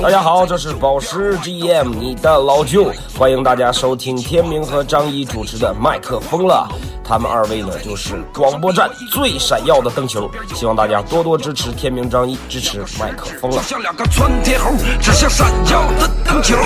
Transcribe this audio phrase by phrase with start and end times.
[0.00, 6.66] 大家好，这是宝石 GM，你的老舅，欢迎大家收听天明和张一主持的麦克风了。
[7.04, 13.62] 他们二位呢，就是广播站最闪耀的灯球，希望大家多多支持天明张一，支持麦克风了。
[13.62, 14.70] 像两个窜天猴，
[15.02, 16.56] 指向闪耀的灯球。